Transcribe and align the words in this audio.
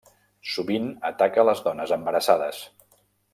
Sovint 0.53 0.87
ataca 1.09 1.43
a 1.43 1.45
les 1.49 1.61
dones 1.67 1.95
embarassades. 1.99 2.63